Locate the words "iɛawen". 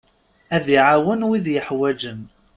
0.75-1.27